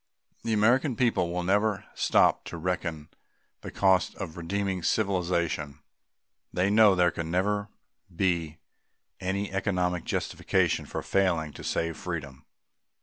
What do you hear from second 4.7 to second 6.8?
civilization. They